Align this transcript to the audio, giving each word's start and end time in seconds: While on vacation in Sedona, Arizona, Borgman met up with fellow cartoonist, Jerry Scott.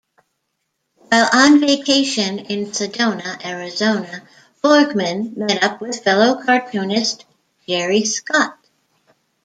While 0.95 1.29
on 1.31 1.59
vacation 1.59 2.39
in 2.39 2.71
Sedona, 2.73 3.45
Arizona, 3.45 4.27
Borgman 4.63 5.37
met 5.37 5.61
up 5.61 5.79
with 5.79 6.03
fellow 6.03 6.43
cartoonist, 6.43 7.25
Jerry 7.67 8.03
Scott. 8.05 8.57